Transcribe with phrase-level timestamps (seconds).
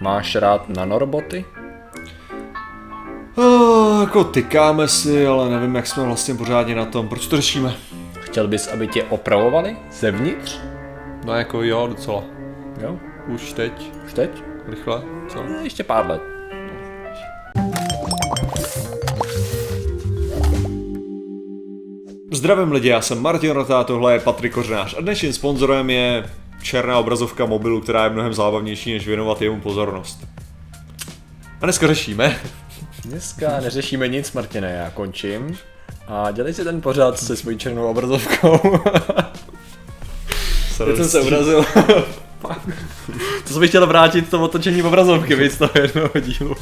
[0.00, 1.44] Máš rád nanoroboty?
[3.36, 7.08] Oh, jako tykáme si, ale nevím, jak jsme vlastně pořádně na tom.
[7.08, 7.74] Proč to řešíme?
[8.20, 10.58] Chtěl bys, aby tě opravovali zevnitř?
[11.24, 12.24] No jako jo, docela.
[12.82, 12.98] Jo.
[13.28, 14.30] Už teď, Už teď?
[14.68, 15.42] rychle, co?
[15.42, 16.22] No, ještě pár let.
[22.32, 26.24] Zdravím lidi, já jsem Martin Rota, tohle je Patrik Kořenář a dnešním sponzorem je
[26.66, 30.18] černá obrazovka mobilu, která je mnohem zábavnější, než věnovat jemu pozornost.
[31.60, 32.40] A dneska řešíme.
[33.04, 35.56] Dneska neřešíme nic, Martine, já končím.
[36.08, 38.58] A dělej si ten pořád se svojí černou obrazovkou.
[40.84, 41.64] Teď jsem se urazil.
[43.48, 46.54] to jsem chtěl vrátit to otočení obrazovky, víc z toho jednoho dílu.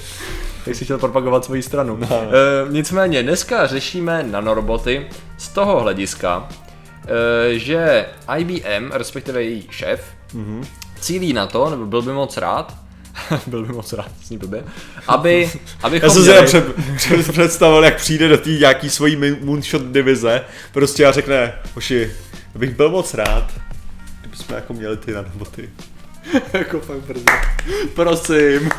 [0.65, 1.97] Tak si chtěl propagovat svoji stranu.
[1.97, 2.09] No.
[2.11, 5.07] E, nicméně, dneska řešíme nanoroboty
[5.39, 6.49] z toho hlediska,
[7.53, 8.07] že
[8.39, 10.05] IBM, respektive její šéf,
[10.35, 10.65] mm-hmm.
[11.01, 12.77] cílí na to, nebo byl by moc rád,
[13.47, 14.65] byl by moc rád, zní blbě,
[15.09, 15.51] aby,
[15.83, 16.73] abychom Já jsem si měli- měli...
[16.97, 20.41] před, před, představil, jak přijde do té nějaký svojí moonshot divize,
[20.73, 22.11] prostě a řekne, hoši,
[22.55, 23.53] bych byl moc rád,
[24.21, 25.71] kdybychom jako měli ty nanoboty.
[26.53, 27.25] jako fakt brzo.
[27.95, 28.71] Prosím.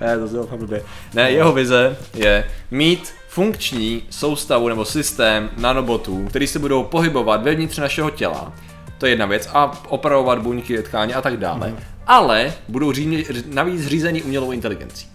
[0.00, 0.82] ne, to znělo fakt blbě.
[1.14, 7.78] Ne, jeho vize je mít funkční soustavu nebo systém nanobotů, který se budou pohybovat vevnitř
[7.78, 8.52] našeho těla.
[8.98, 9.48] To je jedna věc.
[9.52, 11.68] A opravovat buňky, tkáně a tak dále.
[11.68, 11.76] Mm.
[12.06, 15.06] Ale budou ří, navíc řízení umělou inteligencí.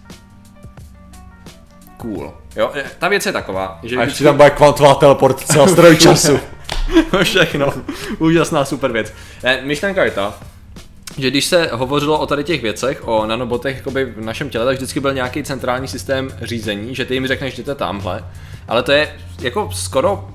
[1.96, 2.34] Cool.
[2.56, 5.96] Jo, e, ta věc je taková, že A ještě tam bude kvantová teleportace a stroj
[6.00, 6.40] času.
[7.22, 7.72] Všechno.
[8.18, 9.12] Úžasná super věc.
[9.44, 10.34] Eh, Myšlenka je ta,
[11.18, 14.76] že když se hovořilo o tady těch věcech, o nanobotech jakoby v našem těle, tak
[14.76, 18.24] vždycky byl nějaký centrální systém řízení, že ty jim řekneš, jděte tamhle.
[18.68, 20.28] Ale to je jako skoro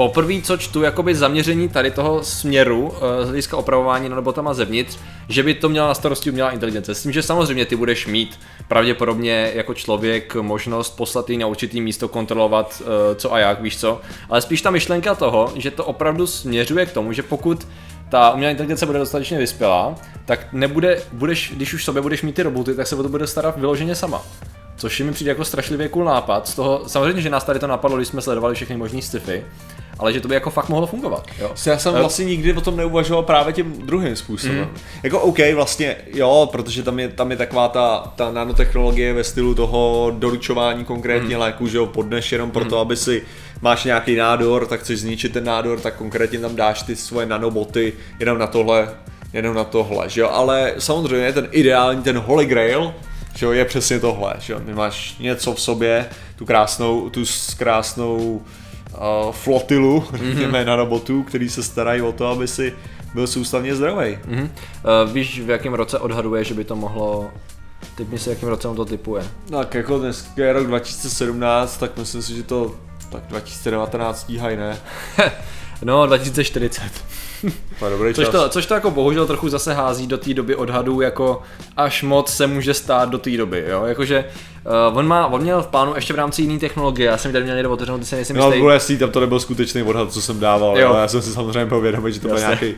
[0.00, 5.42] poprvé, co čtu jakoby zaměření tady toho směru eh, z hlediska opravování nanobotama zevnitř, že
[5.42, 6.94] by to měla na starosti umělá inteligence.
[6.94, 11.80] S tím, že samozřejmě ty budeš mít pravděpodobně jako člověk možnost poslat jí na určitý
[11.80, 14.00] místo kontrolovat eh, co a jak, víš co.
[14.28, 17.66] Ale spíš ta myšlenka toho, že to opravdu směřuje k tomu, že pokud
[18.10, 19.94] ta umělá inteligence bude dostatečně vyspělá,
[20.24, 23.26] tak nebude, budeš, když už sobě budeš mít ty roboty, tak se o to bude
[23.26, 24.22] starat vyloženě sama.
[24.76, 26.48] Což mi přijde jako strašlivě cool nápad.
[26.48, 29.44] Z toho, samozřejmě, že nás tady to napadlo, když jsme sledovali všechny možný sci-fi,
[29.98, 31.26] ale že to by jako fakt mohlo fungovat.
[31.38, 31.52] Jo.
[31.66, 34.58] Já jsem vlastně nikdy o tom neuvažoval právě tím druhým způsobem.
[34.58, 34.76] Mm.
[35.02, 39.54] Jako OK, vlastně jo, protože tam je, tam je taková ta, ta nanotechnologie ve stylu
[39.54, 41.40] toho doručování konkrétně mm.
[41.40, 43.22] léku, že ho podneš jenom proto, aby si
[43.62, 47.92] máš nějaký nádor, tak chceš zničit ten nádor, tak konkrétně tam dáš ty svoje nanoboty
[48.18, 48.94] jenom na tohle,
[49.32, 52.94] jenom na tohle, že jo, ale samozřejmě ten ideální, ten holy grail,
[53.34, 57.24] že jo, je přesně tohle, že jo, ty máš něco v sobě, tu krásnou, tu
[57.58, 62.74] krásnou uh, flotilu, řekněme, nanobotů, který se starají o to, aby si
[63.14, 64.18] byl soustavně zdravý.
[64.26, 64.42] Mhm.
[64.42, 67.30] Uh, víš, v jakém roce odhaduje, že by to mohlo...
[67.94, 69.24] Typni si, jakým roce on to typuje.
[69.50, 72.74] Tak jako dnes je rok 2017, tak myslím si, že to
[73.10, 74.78] tak 2019 stíhají, ne?
[75.82, 76.82] No, 2040.
[77.78, 78.32] To je dobrý Což čas.
[78.32, 81.42] to, což to jako bohužel trochu zase hází do té doby odhadů, jako
[81.76, 84.24] až moc se může stát do té doby, jo, jakože
[84.90, 87.44] uh, on, má, on měl v plánu ještě v rámci jiné technologie, já jsem tady
[87.44, 88.58] měl někde otevřenou, ty se nejsem No, jistý.
[88.58, 90.88] bylo jasný, tam to nebyl skutečný odhad, co jsem dával, Jo.
[90.88, 90.94] jo.
[90.96, 92.74] já jsem si samozřejmě vědomý, že to byl nějaký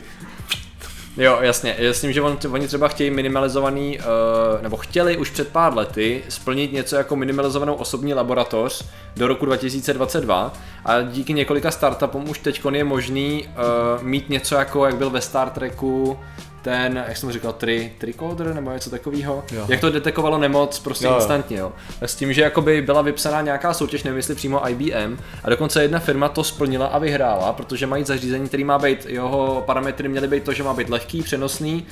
[1.17, 1.77] Jo, jasně.
[2.01, 6.73] Tím, že on, oni třeba chtějí minimalizovaný, uh, nebo chtěli už před pár lety splnit
[6.73, 8.85] něco jako minimalizovanou osobní laboratoř
[9.15, 10.53] do roku 2022
[10.85, 15.21] a díky několika startupům už teď je možný uh, mít něco jako, jak byl ve
[15.21, 16.19] Star Treku
[16.63, 21.15] ten, jak jsem říkal, tri, tricoder nebo něco takového, jak to detekovalo nemoc prostě Jo,
[21.15, 21.71] instantně, jo.
[22.01, 25.99] S tím, že jakoby byla vypsaná nějaká soutěž, nevím jestli přímo IBM, a dokonce jedna
[25.99, 30.43] firma to splnila a vyhrála, protože mají zařízení, který má být, jeho parametry měly být
[30.43, 31.85] to, že má být lehký, přenosný,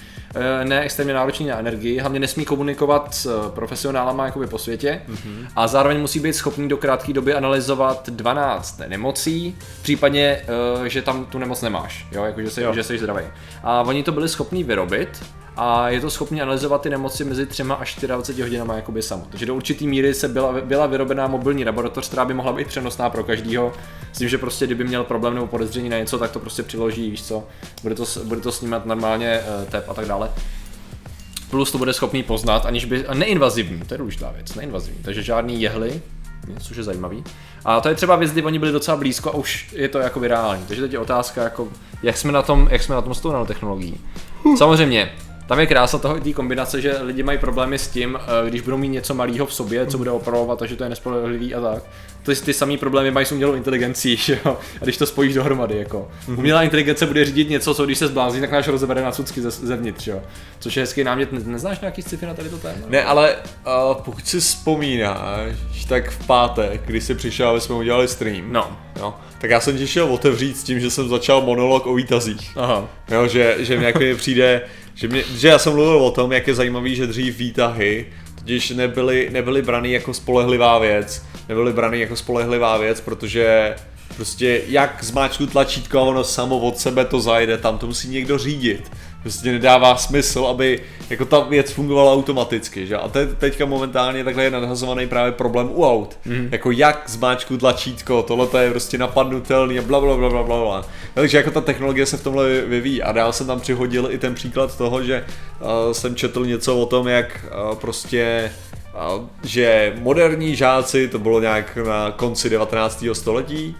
[0.63, 5.47] ne extrémně náročný na energii, hlavně nesmí komunikovat s eh, profesionálama jakoby po světě mm-hmm.
[5.55, 10.41] a zároveň musí být schopný do krátké doby analyzovat 12 nemocí, případně,
[10.85, 12.73] eh, že tam tu nemoc nemáš, jo, jako že, jsi, Jo.
[12.73, 13.23] že jsi zdravý.
[13.63, 15.23] A oni to byli schopní vyrobit
[15.57, 19.25] a je to schopný analyzovat ty nemoci mezi 3 až 24 hodinama jakoby samo.
[19.29, 23.09] Takže do určitý míry se byla, byla vyrobená mobilní laboratoř, která by mohla být přenosná
[23.09, 23.73] pro každýho,
[24.13, 27.11] s tím, že prostě kdyby měl problém nebo podezření na něco, tak to prostě přiloží,
[27.11, 27.43] víš co,
[27.83, 30.31] bude to, bude to snímat normálně uh, tep a tak dále.
[31.49, 35.23] Plus to bude schopný poznat, aniž by, a neinvazivní, to je důležitá věc, neinvazivní, takže
[35.23, 36.01] žádný jehly,
[36.59, 37.23] což je zajímavý.
[37.65, 40.19] A to je třeba věc, kdy oni byli docela blízko a už je to jako
[40.19, 40.63] reální.
[40.67, 41.67] Takže teď je otázka, jako,
[42.03, 43.97] jak jsme na tom, jak jsme na tom s tou nanotechnologií.
[44.57, 45.11] Samozřejmě,
[45.51, 48.77] tam je krása toho té kombinace, že lidi mají problémy s tím, eh, když budou
[48.77, 51.83] mít něco malého v sobě, co bude opravovat, takže to je nespolehlivý a tak.
[52.23, 54.57] Ty, ty samý problémy mají s umělou inteligencí, že jo?
[54.81, 56.07] A když to spojíš dohromady, jako.
[56.27, 56.37] Mm-hmm.
[56.37, 59.51] Umělá inteligence bude řídit něco, co když se zblázní, tak náš rozebere na cucky ze,
[59.51, 60.21] zevnitř, jo?
[60.59, 61.31] Což je hezký námět.
[61.31, 62.85] Ne, neznáš nějaký sci na tady to téma?
[62.87, 68.07] Ne, ale uh, pokud si vzpomínáš, tak v pátek, když jsi přišel, aby jsme udělali
[68.07, 68.77] stream, No.
[68.99, 72.51] Jo, tak já jsem ti šel otevřít s tím, že jsem začal monolog o výtazích.
[72.55, 72.87] Aha.
[73.11, 74.61] Jo, že, že mi jako přijde,
[74.95, 78.05] že, mě, že já jsem mluvil o tom, jak je zajímavý, že dřív výtahy
[78.35, 83.75] totiž nebyly, nebyly brany jako spolehlivá věc, nebyly brany jako spolehlivá věc, protože
[84.15, 88.37] prostě jak zmáčknu tlačítko a ono samo od sebe to zajde, tam to musí někdo
[88.37, 88.91] řídit.
[89.21, 90.79] Prostě nedává smysl, aby
[91.09, 92.97] jako ta věc fungovala automaticky, že?
[92.97, 96.17] A te, teďka momentálně takhle je nadhazovaný právě problém u aut.
[96.25, 96.49] Mm.
[96.51, 100.59] Jako jak zmáčknu tlačítko, tohle to je prostě napadnutelný a bla bla bla bla bla.
[100.59, 100.85] bla.
[101.13, 104.35] Takže jako ta technologie se v tomhle vyvíjí a dál jsem tam přihodil i ten
[104.35, 105.25] příklad toho, že
[105.59, 108.51] uh, jsem četl něco o tom, jak uh, prostě
[109.17, 113.05] uh, že moderní žáci, to bylo nějak na konci 19.
[113.13, 113.75] století,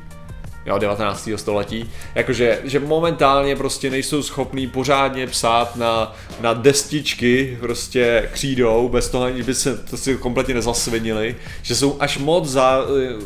[0.66, 1.30] jo, 19.
[1.36, 9.10] století, jakože že momentálně prostě nejsou schopní pořádně psát na, na destičky prostě křídou, bez
[9.10, 12.80] toho, aniž by se to si kompletně nezasvinili, že jsou až moc zá,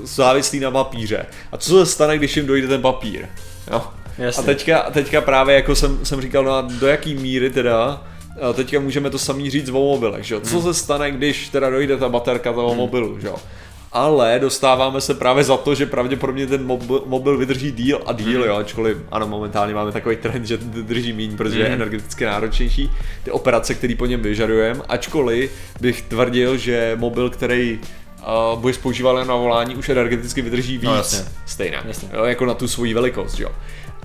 [0.04, 1.26] závislí na papíře.
[1.52, 3.26] A co se stane, když jim dojde ten papír?
[3.72, 3.82] Jo?
[4.18, 4.44] Jasně.
[4.44, 8.04] A teďka, teďka právě jako jsem, jsem říkal, no a do jaký míry teda
[8.42, 10.42] a teďka můžeme to samý říct o mobilech, že jo?
[10.42, 13.36] Co se stane, když teda dojde ta baterka toho mobilu, že jo?
[13.96, 18.40] Ale dostáváme se právě za to, že pravděpodobně ten mobil, mobil vydrží díl a díl,
[18.42, 18.48] mm.
[18.48, 21.62] jo, ačkoliv ano, momentálně máme takový trend, že drží méně, protože mm.
[21.62, 22.92] je energeticky náročnější,
[23.24, 25.52] ty operace, které po něm vyžadujeme, ačkoliv
[25.82, 27.80] bych tvrdil, že mobil, který
[28.54, 31.26] uh, budeš používat na volání, už energeticky vydrží víc, No, jasně.
[31.46, 32.10] stejně, Jasně.
[32.14, 33.50] Jo, jako na tu svoji velikost, jo.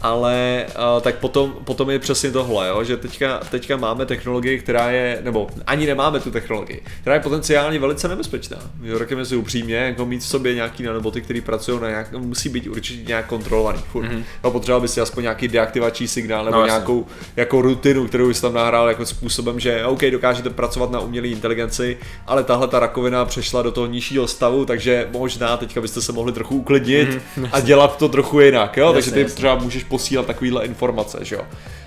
[0.03, 4.91] Ale uh, tak potom, potom je přesně tohle, jo, že teďka, teďka máme technologii, která
[4.91, 8.57] je, nebo ani nemáme tu technologii, která je potenciálně velice nebezpečná.
[8.99, 12.67] Řekněme si upřímně, jako mít v sobě nějaký nanoboty, který pracují na nějak, musí být
[12.67, 13.79] určitě nějak kontrolovaný.
[13.93, 14.07] Furt.
[14.07, 14.25] Mm-hmm.
[14.45, 17.07] No, potřeboval by si aspoň nějaký deaktivační signál nebo No, nějakou
[17.37, 21.99] jako rutinu, kterou bys tam nahrál jako způsobem, že OK, dokážete pracovat na umělé inteligenci,
[22.27, 26.33] ale tahle ta rakovina přešla do toho nižšího stavu, takže možná teďka byste se mohli
[26.33, 28.93] trochu uklidnit mm, a dělat to trochu jinak, jo?
[28.93, 29.37] takže ty jasně.
[29.37, 31.43] třeba můžeš posílat takovýhle informace, že jo.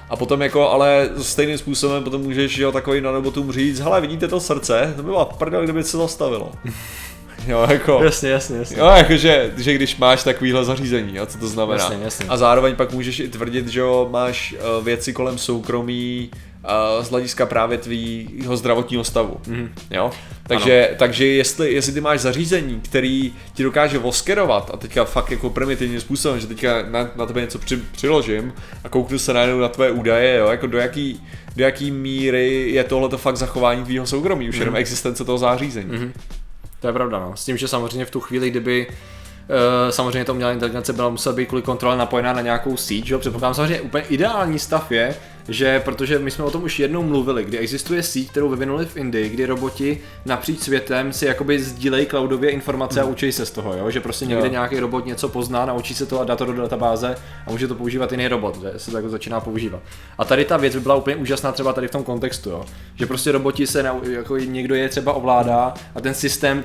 [0.09, 4.39] A potom jako, ale stejným způsobem potom můžeš jo, takovým nanobotům říct, hele, vidíte to
[4.39, 6.51] srdce, to by byla prdel, kdyby se zastavilo.
[7.47, 7.99] jo, jako.
[8.03, 8.77] Jasně, jasně, jasně.
[8.79, 11.83] Jo, jakože, že když máš takovýhle zařízení, jo, co to znamená.
[11.83, 12.25] Jasně, jasně.
[12.29, 16.29] A zároveň pak můžeš i tvrdit, že jo, máš uh, věci kolem soukromí
[17.01, 19.37] z hlediska právě tvýho zdravotního stavu.
[19.43, 19.69] Mm-hmm.
[19.91, 20.11] Jo?
[20.47, 25.49] Takže, takže jestli, jestli ty máš zařízení, který ti dokáže voskerovat a teďka fakt jako
[25.49, 29.69] primitivním způsobem, že teďka na, na tebe něco při, přiložím a kouknu se najednou na
[29.69, 30.47] tvoje údaje, jo?
[30.47, 31.23] jako do jaký,
[31.55, 35.91] do jaký míry je tohle fakt zachování tvýho soukromí, už jenom existence toho zařízení.
[35.91, 36.13] Mhm.
[36.79, 37.31] To je pravda, no.
[37.35, 38.87] S tím, že samozřejmě v tu chvíli, kdyby
[39.43, 43.19] Uh, samozřejmě to umělá inteligence byla musela být kvůli kontrole napojená na nějakou síť, jo?
[43.19, 45.15] Předpokládám samozřejmě úplně ideální stav je,
[45.47, 48.97] že protože my jsme o tom už jednou mluvili, kdy existuje síť, kterou vyvinuli v
[48.97, 53.73] Indii, kdy roboti napříč světem si jakoby sdílejí cloudově informace a učí se z toho,
[53.77, 53.91] jo?
[53.91, 54.51] že prostě někde Jo.
[54.51, 57.15] nějaký robot něco pozná, naučí se to a dá to do databáze
[57.47, 59.81] a může to používat jiný robot, že se to jako začíná používat.
[60.17, 62.65] A tady ta věc by byla úplně úžasná třeba tady v tom kontextu, jo?
[62.95, 66.63] že prostě roboti se, nau- jako někdo je třeba ovládá a ten systém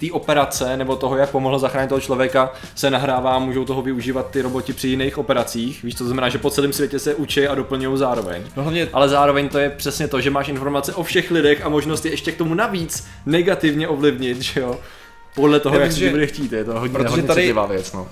[0.00, 4.30] té operace nebo toho, jak pomohl zachránit toho člověka, se nahrává a můžou toho využívat
[4.30, 5.82] ty roboti při jiných operacích.
[5.82, 8.42] Víš, to znamená, že po celém světě se učí a doplňují zároveň.
[8.56, 11.68] No hlavně Ale zároveň to je přesně to, že máš informace o všech lidech a
[11.68, 14.78] možnost je ještě k tomu navíc negativně ovlivnit, že jo?
[15.34, 18.02] Podle toho, jak si bude chtít, je to hodně, protože hodně tady- věc, no.
[18.02, 18.08] Uh,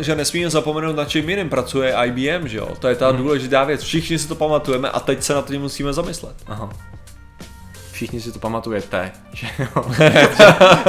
[0.00, 2.68] že nesmíme zapomenout, na čím jiným pracuje IBM, že jo?
[2.78, 3.16] To je ta hmm.
[3.16, 3.82] důležitá věc.
[3.82, 6.36] Všichni si to pamatujeme a teď se na to musíme zamyslet.
[6.46, 6.70] Aha.
[7.92, 9.84] Všichni si to pamatujete, že jo?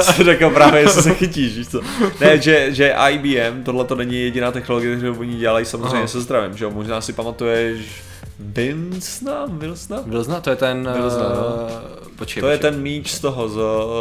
[0.00, 1.80] Jsi řekl právě, jestli se chytíš, víš co?
[2.20, 6.06] Ne, že, že IBM, tohle to není jediná technologie, kterou oni dělají samozřejmě Aha.
[6.06, 6.70] se zdravím, že jo?
[6.70, 8.02] Možná si pamatuješ
[8.38, 9.46] Wilsona?
[9.46, 10.02] Wilsona?
[10.06, 10.88] Wilsona, to je ten...
[10.94, 11.68] Wilsona, uh, no.
[12.16, 12.70] počkej, To je počkej.
[12.70, 13.56] ten míč z toho, z,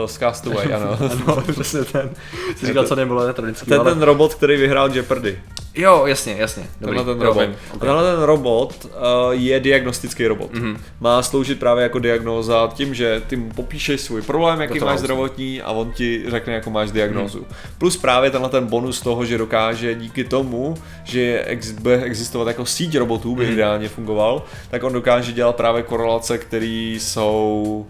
[0.06, 0.98] z Castaway, ano.
[1.28, 2.10] Ano, přesně ten.
[2.58, 3.92] Jsi říkal, co nebylo netradický, Ten, ale...
[3.92, 5.40] ten robot, který vyhrál Jeopardy.
[5.76, 6.64] Jo, jasně, jasně.
[6.82, 7.48] Dobrý, Tenhle ten robot.
[7.48, 7.80] vím, ok.
[7.80, 8.92] Tenhle ten robot uh,
[9.32, 10.54] je diagnostický robot.
[10.54, 10.78] Mm-hmm.
[11.00, 15.62] Má sloužit právě jako diagnóza tím, že ty mu popíšeš svůj problém, jaký máš zdravotní
[15.62, 17.40] a on ti řekne, jakou máš diagnózu.
[17.40, 17.46] Mm.
[17.78, 22.66] Plus právě tenhle ten bonus toho, že dokáže díky tomu, že ex- bude existovat jako
[22.66, 23.54] síť robotů, by mm.
[23.54, 27.86] ideálně fungoval, tak on dokáže dělat právě korelace, které jsou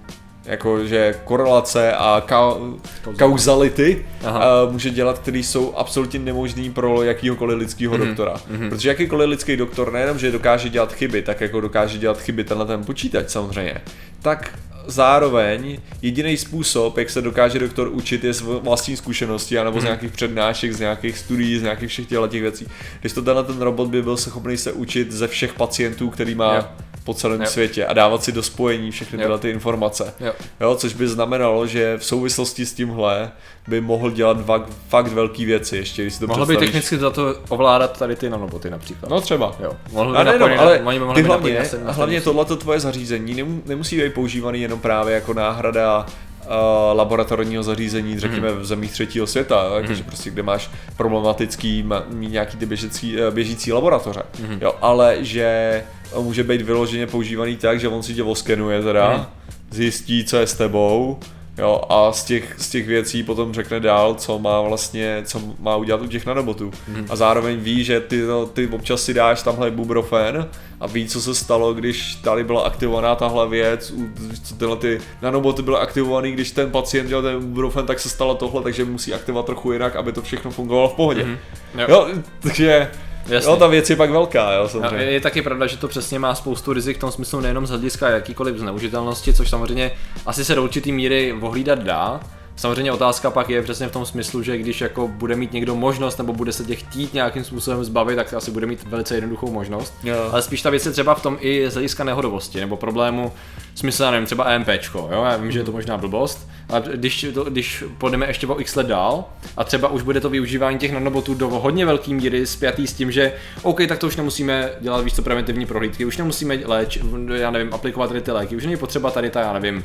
[0.46, 2.76] jako že korelace a ka-
[3.20, 8.08] kauzality a může dělat, které jsou absolutně nemožný pro jakýhokoliv lidského Mhm.
[8.08, 8.36] doktora.
[8.70, 12.66] Protože jakýkoliv lidský doktor nejenom, že dokáže dělat chyby, tak jako dokáže dělat chyby tenhle
[12.66, 13.82] ten počítač samozřejmě,
[14.22, 19.82] tak zároveň jediný způsob, jak se dokáže doktor učit, je z vlastní zkušenosti, anebo Mhm.
[19.82, 22.68] z nějakých přednášek, z nějakých studií, z nějakých všech těchto těch věcí.
[23.02, 26.56] Když to tenhle ten robot by byl schopný se učit ze všech pacientů, který má
[26.56, 26.64] Jo.
[27.04, 27.48] Po celém Jo.
[27.48, 29.22] světě a dávat si do spojení všechny Jo.
[29.22, 30.14] tyhle ty informace.
[30.20, 30.34] Jo.
[30.62, 33.32] Jo, což by znamenalo, že v souvislosti s tímhle
[33.68, 37.10] by mohl dělat fakt, fakt velký věci, ještě když si to Mohl by technicky za
[37.10, 39.10] to ovládat tady ty nanoboty například.
[39.10, 39.56] No třeba.
[39.64, 39.74] Jo.
[39.92, 42.80] Mohl by A nejenom, ale oni by mohli ty hlavně, na na hlavně tohleto tvoje
[42.80, 46.52] zařízení nemu, nemusí být používaný jenom právě jako náhrada uh,
[46.98, 48.60] laboratorního zařízení, řekněme Mhm.
[48.60, 53.32] v zemích třetího světa, jakože prostě kde máš problematický, ma, mít nějaký ty běžící, eh,
[53.32, 54.58] běžící laboratoře, Mhm.
[54.62, 55.84] jo, ale že
[56.22, 59.26] může být vyloženě používaný tak, že on si tě oskenuje teda, Mhm.
[59.72, 61.20] zjistí, co je s tebou,
[61.58, 65.76] Jo, a z těch, z těch věcí potom řekne dál, co má vlastně, co má
[65.76, 66.72] udělat u těch nanobotů.
[66.88, 67.06] Mm.
[67.10, 71.22] A zároveň ví, že ty, no, ty občas si dáš tamhle buprofen a ví, co
[71.22, 74.10] se stalo, když tady byla aktivovaná tahle věc, u-
[74.44, 78.36] co tyhle ty nanoboty byly aktivovaný, když ten pacient dělal ten buprofen, tak se stalo
[78.36, 81.24] tohle, takže musí aktivovat trochu jinak, aby to všechno fungovalo v pohodě.
[81.24, 81.38] Mm.
[81.80, 81.86] Jo.
[81.90, 82.08] Jo,
[82.40, 82.92] takže
[83.28, 83.52] Jasně.
[83.52, 85.06] jo, ta věc je pak velká, jo, samozřejmě.
[85.06, 88.10] je taky pravda, že to přesně má spoustu rizik v tom smyslu nejenom z hlediska
[88.10, 89.92] jakýkoliv zneužitelnosti, což samozřejmě
[90.26, 92.20] asi se do určitý míry ohlídat dá.
[92.56, 96.18] Samozřejmě otázka pak je přesně v tom smyslu, že když jako bude mít někdo možnost
[96.18, 99.94] nebo bude se tě chtít nějakým způsobem zbavit, tak asi bude mít velice jednoduchou možnost.
[100.04, 100.30] Jo.
[100.32, 103.32] Ale spíš ta věc je třeba v tom i z hlediska nehodovosti nebo problému,
[103.76, 105.24] smysl, nevím, třeba EMPčko, jo?
[105.24, 108.76] já vím, že je to možná blbost, ale když, to, když půjdeme ještě o x
[108.76, 109.26] let dál
[109.58, 113.12] a třeba už bude to využívání těch nanobotů do hodně velký míry spjatý s tím,
[113.12, 117.00] že OK, tak to už nemusíme dělat víc co preventivní prohlídky, už nemusíme léč,
[117.34, 119.84] já nevím, aplikovat tady ty léky, už není potřeba tady ta, já nevím,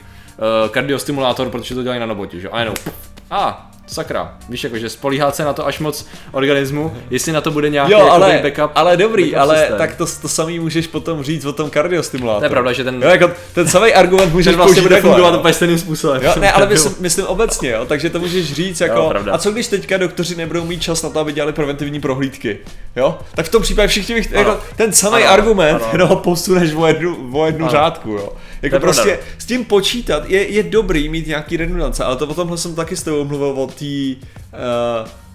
[0.70, 2.48] kardiostimulátor, protože to dělají nanoboti, že?
[2.48, 2.74] A jenom,
[3.30, 7.50] a sakra, víš, jako, že spolíhat se na to až moc organismu, jestli na to
[7.50, 9.78] bude nějaký Jo, jakoby ale, backup, ale dobrý, backup ale systém.
[9.78, 12.40] tak to, to samý můžeš potom říct o tom kardiostimulátoru.
[12.40, 15.34] To je pravda, že ten- Jo, jako ten samý argument můžeš Ten vlastně bude fungovat
[15.38, 16.22] úplně stejným způsobem.
[16.22, 19.32] Jo, ne, ale myslím, myslím obecně, jo, takže to můžeš říct jako, Jo, pravda.
[19.32, 22.58] a co když teďka doktoři nebudou mít čas na to, aby dělali preventivní prohlídky,
[22.96, 23.18] jo?
[23.34, 24.38] Tak v tom případě všichni bych, Ano.
[24.38, 25.88] jako, ten samý Ano, argument, ano.
[25.92, 27.72] jenom posuneš o jednu, o jednu Ano.
[27.72, 28.32] řádku, jo?
[28.62, 29.22] Jako prostě pravda.
[29.38, 32.96] s tím počítat je, je dobrý mít nějaký redundance, ale to o tomhle jsem taky
[32.96, 34.16] s tebou mluvil o tý,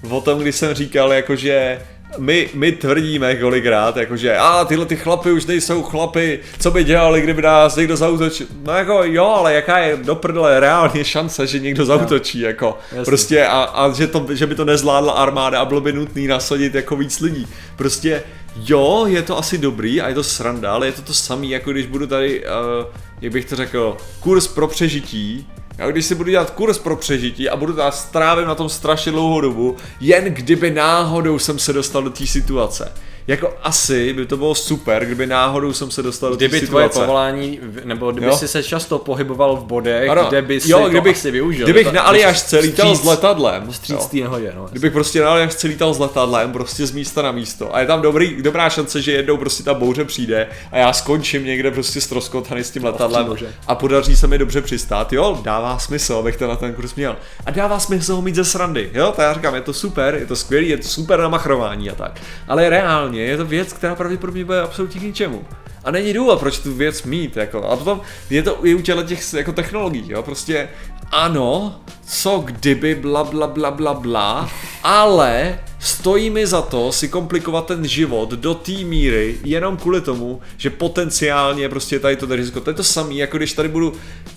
[0.03, 1.79] uh, o tom, když jsem říkal, jakože
[2.17, 7.21] my, my tvrdíme kolikrát, jakože a tyhle ty chlapy už nejsou chlapy, co by dělali,
[7.21, 8.47] kdyby nás někdo zautočil.
[8.63, 13.05] No jako jo, ale jaká je do prdele reálně šance, že někdo zautočí, jako Jasně.
[13.05, 16.75] prostě a, a že, to, že by to nezvládla armáda a bylo by nutný nasadit
[16.75, 17.47] jako víc lidí.
[17.75, 18.23] Prostě
[18.55, 21.71] jo, je to asi dobrý a je to sranda, ale je to to samý, jako
[21.71, 22.85] když budu tady, uh,
[23.21, 27.49] jak bych to řekl, kurz pro přežití, já když si budu dělat kurz pro přežití
[27.49, 32.09] a budu strávím na tom strašně dlouhou dobu, jen kdyby náhodou jsem se dostal do
[32.09, 32.91] té situace.
[33.27, 36.85] Jako asi by to bylo super, kdyby náhodou jsem se dostal do té Kdyby tvoje
[36.85, 37.05] situace.
[37.05, 38.37] povolání, nebo kdyby Jo.
[38.37, 41.65] jsi se často pohyboval v bodech, Ano, kde by si jo, to kdybych, asi využil.
[41.65, 43.67] Kdybych To- na Aljašce lítal s letadlem.
[43.71, 44.67] Vstříc nehodě, no.
[44.71, 47.75] Kdybych prostě na Aljašce lítal s letadlem, prostě z místa na místo.
[47.75, 51.45] A je tam dobrý, dobrá šance, že jednou prostě ta bouře přijde a já skončím
[51.45, 53.35] někde prostě stroskotaný s tím letadlem
[53.67, 55.13] a podaří se mi dobře přistát.
[55.13, 57.15] Jo, dává smysl, abych to na ten kurz měl.
[57.45, 58.89] A dává smysl ho mít ze srandy.
[58.93, 61.89] Jo, tak já říkám, je to super, je to skvělý, je to super na machrování
[61.89, 62.21] a tak.
[62.47, 65.45] Ale reálně je to věc, která pravděpodobně bude absolutně k ničemu.
[65.83, 67.63] A není důvod, proč tu věc mít, jako.
[67.63, 70.69] A potom je to i u těch jako technologií, jo, prostě
[71.11, 74.49] ano, co kdyby bla bla bla bla bla,
[74.83, 80.41] ale stojí mi za to si komplikovat ten život do té míry jenom kvůli tomu,
[80.57, 82.61] že potenciálně prostě tady to riziko.
[82.61, 83.93] To je to samé, jako když tady budu,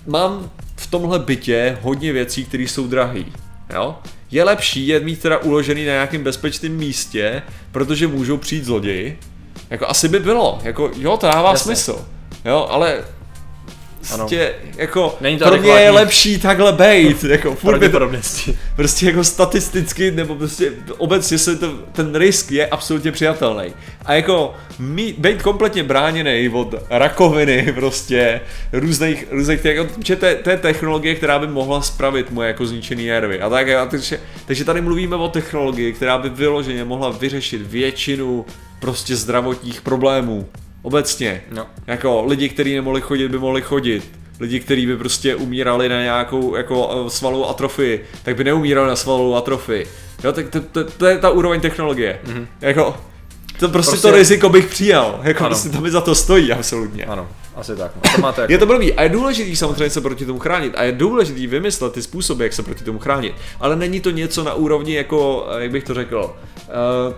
[0.07, 3.23] mám v tomhle bytě hodně věcí, které jsou drahé.
[3.73, 3.95] Jo?
[4.31, 7.41] Je lepší je mít teda uložený na nějakém bezpečném místě,
[7.71, 9.19] protože můžou přijít zloději.
[9.69, 11.63] Jako asi by bylo, jako jo, to dává Jasně.
[11.75, 12.05] smysl.
[12.45, 13.03] Jo, ale
[14.09, 14.17] Ano.
[14.17, 18.11] prostě, jako, Není to pro mě je lepší takhle bejt, jako furt by to,
[18.75, 23.73] prostě jako statisticky, nebo prostě obecně se to, ten risk je absolutně přijatelný.
[24.05, 28.41] A jako mít, být kompletně bráněný od rakoviny, prostě
[28.73, 32.65] různých, různých jako, že to, je- to je technologie, která by mohla spravit moje jako
[32.65, 33.41] zničený nervy.
[33.41, 38.45] A tak, a takže, takže tady mluvíme o technologii, která by vyloženě mohla vyřešit většinu
[38.79, 40.49] prostě zdravotních problémů.
[40.87, 41.41] Obecně.
[41.51, 41.65] No.
[41.87, 44.11] Jako lidi, kteří nemohli chodit, by mohli chodit.
[44.39, 48.95] Lidi, kteří by prostě umírali na nějakou jako eh, svalovou atrofii, tak by neumírali na
[48.95, 49.87] svalovou atrofii.
[50.23, 52.19] Jo, tak to, to, to je ta úroveň technologie.
[52.25, 52.47] Mm-hmm.
[52.61, 52.97] Jako,
[53.59, 55.19] to prostě, Prostě- to riziko bych přijal.
[55.23, 55.49] Jako Ano.
[55.49, 57.05] prostě to mi za to stojí, absolutně.
[57.05, 57.91] Ano, asi tak.
[57.95, 58.01] No.
[58.15, 58.51] To máte jako...
[58.51, 61.93] Je to blbý a je důležitý samozřejmě se proti tomu chránit a je důležitý vymyslet
[61.93, 63.33] ty způsoby, jak se proti tomu chránit.
[63.59, 66.35] Ale není to něco na úrovni jako, eh, jak bych to řekl,
[66.67, 67.13] uh,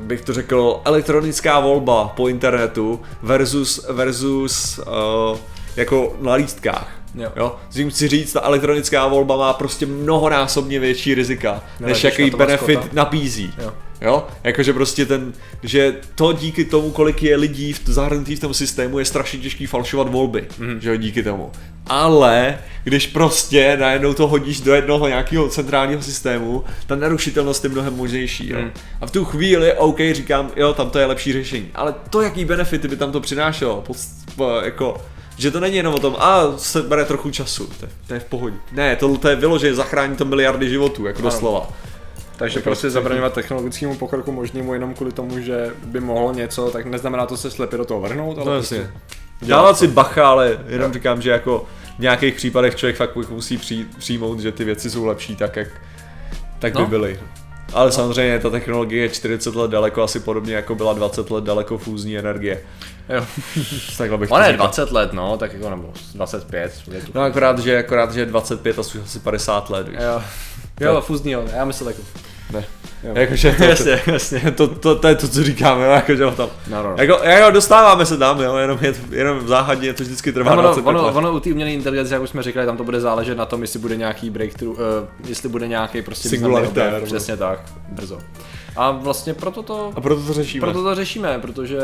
[0.00, 5.38] bych to řekl, elektronická volba po internetu versus, versus uh,
[5.76, 6.92] jako na lístkách.
[7.14, 7.32] Jo.
[7.36, 7.56] Jo?
[7.70, 12.30] Tím chci říct, ta elektronická volba má prostě mnohonásobně větší rizika, než Neladíš jaký na
[12.30, 13.54] to benefit nabízí.
[13.58, 13.72] Jo.
[14.00, 18.54] Jo, jakože prostě ten, že to díky tomu, kolik je lidí v zahrnutých v tom
[18.54, 20.80] systému, je strašně těžký falšovat volby, mm.
[20.80, 21.52] že jo, díky tomu.
[21.86, 27.94] Ale když prostě najednou to hodíš do jednoho nějakého centrálního systému, ta nerušitelnost je mnohem
[27.96, 28.58] možnější, jo.
[28.58, 28.70] Mm.
[29.00, 31.68] A v tu chvíli, OK, říkám, jo, tam to je lepší řešení.
[31.74, 33.96] Ale to, jaký benefity by tam to přinášelo, pod,
[34.36, 34.96] po- jako,
[35.38, 38.20] že to není jenom o tom, a se bere trochu času, to je, to je
[38.20, 38.56] v pohodě.
[38.72, 41.30] Ne, to, to je vyloženě, zachrání to miliardy životů, jako Ano.
[41.30, 41.68] doslova.
[42.36, 47.26] Takže prostě zabraňovat technologickému pokroku možnému jenom kvůli tomu, že by mohlo něco, tak neznamená
[47.26, 48.90] to se slepě do toho vrhnout, ale No prostě.
[49.42, 51.64] Dávat si bacha, ale jenom říkám, že jako
[51.96, 55.68] v nějakých případech člověk fakt musí přijít, přijmout, že ty věci jsou lepší tak, jak
[56.58, 56.86] tak by No.
[56.86, 57.18] byly.
[57.72, 61.78] Ale samozřejmě ta technologie je 40 let daleko, asi podobně jako byla 20 let daleko
[61.78, 62.62] fúzní energie.
[63.08, 63.26] jo.
[63.98, 64.66] Takhle bych to Ono je říkal.
[64.66, 66.72] 20 let, no, tak jako nebo 25.
[66.92, 67.12] Je tu.
[67.14, 69.98] No akorát, že, akorát, že 25 a jsou asi 50 let, víš.
[70.00, 70.22] Jo,
[70.80, 72.02] jo, fúzní, jo, já myslel jako.
[72.52, 72.64] Ne.
[73.04, 73.12] Jo.
[73.14, 74.40] Jakože to, jasně, jasně.
[74.56, 76.50] to, to, to, je to, co říkáme, jo, jakože o tom.
[76.70, 76.94] No, no, no.
[76.98, 80.86] Jako, jako dostáváme se tam, jo, jenom, je, jenom záhadně to vždycky trvá Ono, 25
[80.88, 81.16] ono, let.
[81.16, 83.62] ono u té umělé inteligence, jak už jsme říkali, tam to bude záležet na tom,
[83.62, 84.84] jestli bude nějaký breakthrough, uh,
[85.28, 86.94] jestli bude nějaký prostě významný Singularita, objev.
[86.94, 88.18] nebo- Přesně tak, brzo.
[88.76, 90.60] A vlastně proto to, A proto to řešíme.
[90.60, 91.78] proto to řešíme, protože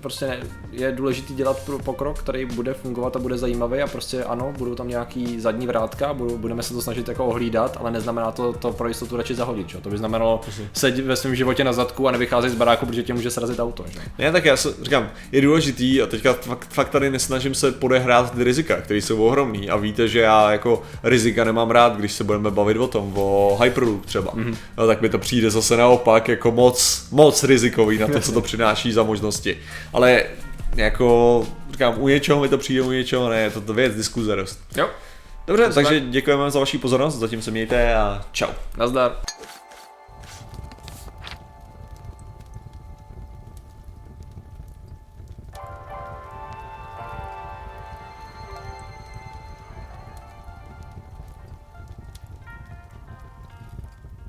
[0.00, 0.40] prostě
[0.72, 4.88] je důležité dělat pokrok, který bude fungovat a bude zajímavý a prostě ano, budou tam
[4.88, 8.88] nějaký zadní vrátka, budou, budeme se to snažit jako ohlídat, ale neznamená to, to pro
[8.88, 9.80] jistotu radši zahodit, čo?
[9.80, 10.40] To by znamenalo
[10.72, 13.84] sedět ve svém životě na zadku a nevycházet z baráku, protože tě může srazit auto,
[13.92, 13.98] že?
[14.18, 18.34] Ne, tak já se, říkám, je důležitý a teďka fakt, fakt tady nesnažím se podehrát
[18.34, 22.24] ty rizika, které jsou ohromný a víte, že já jako rizika nemám rád, když se
[22.24, 24.44] budeme bavit o tom, o Hyperloop třeba, Mhm.
[24.50, 24.56] mm-hmm.
[24.78, 28.40] no, tak mi to přijde zase naopak jako moc, moc rizikový na to, co to
[28.50, 29.58] přináší za možnosti.
[29.92, 30.24] Ale
[30.76, 34.36] jako, říkám, u něčeho mi to přijde, u něčeho ne, je to, to věc diskuze
[34.36, 34.60] dost.
[34.76, 34.88] Jo.
[35.46, 36.10] Dobře, takže tak.
[36.10, 38.50] děkujeme za vaši pozornost, zatím se mějte a čau.
[38.76, 39.16] Nazdar.